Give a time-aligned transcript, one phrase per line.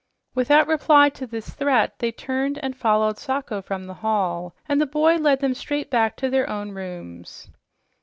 [0.33, 4.87] Without reply to this threat, they turned and followed Sacho from the hall, and the
[4.87, 7.49] boy led them straight back to their own rooms.